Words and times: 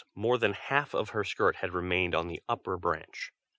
more 0.15 0.39
than 0.39 0.53
half 0.53 0.95
of 0.95 1.09
her 1.09 1.23
skirt 1.23 1.57
had 1.57 1.73
remained 1.73 2.15
on 2.15 2.27
the 2.27 2.41
upper 2.49 2.75
branch. 2.75 3.31